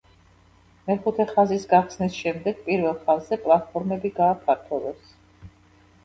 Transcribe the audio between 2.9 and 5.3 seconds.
ხაზზე პლატფორმები გააფართოვეს.